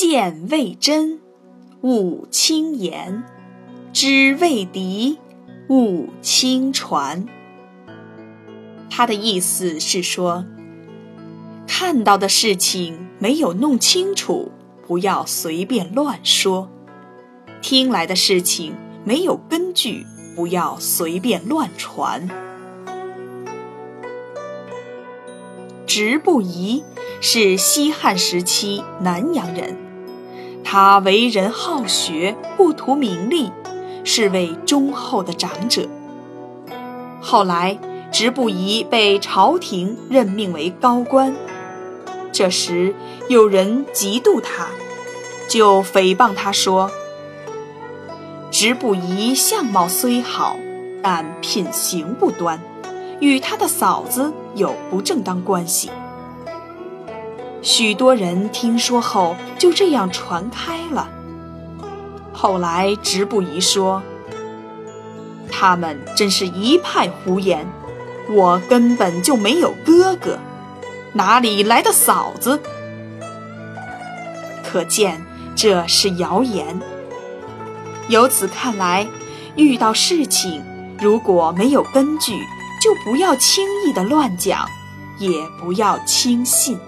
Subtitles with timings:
[0.00, 1.18] 见未真，
[1.80, 3.24] 勿轻言；
[3.92, 5.18] 知未敌，
[5.68, 7.26] 勿轻传。
[8.88, 10.44] 他的意思是说，
[11.66, 14.52] 看到的事情没有弄清楚，
[14.86, 16.68] 不要随便乱说；
[17.60, 20.06] 听来的事情没有根据，
[20.36, 22.28] 不要随便乱传。
[25.88, 26.84] 直不疑
[27.20, 29.76] 是西汉时期南阳人，
[30.70, 33.50] 他为人好学，不图名利，
[34.04, 35.88] 是位忠厚的长者。
[37.22, 37.78] 后来。
[38.10, 41.36] 直不疑被朝廷任命为高官，
[42.32, 42.94] 这时
[43.28, 44.68] 有人嫉妒他，
[45.46, 46.90] 就诽谤他说
[48.50, 50.56] ：“直不疑相貌虽好，
[51.02, 52.58] 但品行不端，
[53.20, 55.90] 与他的嫂子有不正当关系。”
[57.62, 61.08] 许多人听说后，就这样传开了。
[62.32, 64.02] 后来直不疑说
[65.50, 67.66] ：“他们真是一派胡言。”
[68.30, 70.38] 我根本就没有哥哥，
[71.14, 72.60] 哪里来的嫂子？
[74.62, 75.24] 可见
[75.56, 76.78] 这是谣言。
[78.08, 79.08] 由此看来，
[79.56, 80.62] 遇到事情
[81.00, 82.34] 如果没有根据，
[82.82, 84.68] 就不要轻易的乱讲，
[85.18, 86.78] 也不要轻信。